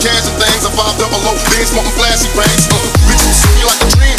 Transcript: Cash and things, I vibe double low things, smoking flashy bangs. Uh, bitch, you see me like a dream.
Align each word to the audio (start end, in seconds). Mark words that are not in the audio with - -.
Cash 0.00 0.24
and 0.24 0.38
things, 0.40 0.64
I 0.64 0.70
vibe 0.72 0.98
double 0.98 1.20
low 1.20 1.36
things, 1.52 1.68
smoking 1.68 1.92
flashy 1.92 2.28
bangs. 2.32 2.64
Uh, 2.70 2.80
bitch, 3.06 3.22
you 3.26 3.34
see 3.34 3.52
me 3.58 3.64
like 3.68 3.80
a 3.82 3.88
dream. 3.92 4.11